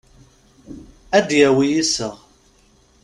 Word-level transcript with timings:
Ad 1.17 1.23
d-yawi 1.27 1.65
iseɣ. 1.81 2.15